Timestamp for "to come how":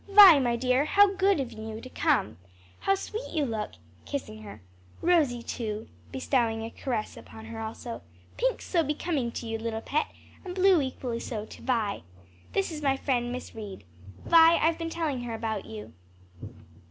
1.79-2.95